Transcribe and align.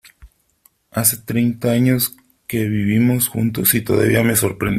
Hace 0.89 1.17
treinta 1.17 1.73
años 1.73 2.17
que 2.47 2.67
vivimos 2.67 3.27
juntos 3.27 3.75
y 3.75 3.81
todavía 3.83 4.23
me 4.23 4.35
sorprende. 4.35 4.69